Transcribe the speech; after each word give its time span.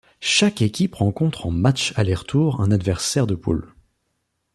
Chaque 0.23 0.63
équipe 0.63 0.95
rencontre 0.95 1.45
en 1.45 1.51
matchs 1.51 1.93
aller-retour 1.95 2.59
un 2.59 2.71
adversaire 2.71 3.27
de 3.27 3.35
poule. 3.35 3.75